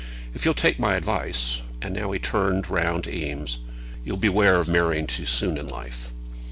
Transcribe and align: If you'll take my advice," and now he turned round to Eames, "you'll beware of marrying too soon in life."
If 0.33 0.45
you'll 0.45 0.55
take 0.55 0.79
my 0.79 0.95
advice," 0.95 1.61
and 1.79 1.93
now 1.93 2.11
he 2.11 2.17
turned 2.17 2.71
round 2.71 3.03
to 3.03 3.13
Eames, 3.15 3.59
"you'll 4.03 4.17
beware 4.17 4.55
of 4.55 4.67
marrying 4.67 5.05
too 5.05 5.27
soon 5.27 5.59
in 5.59 5.67
life." 5.67 6.09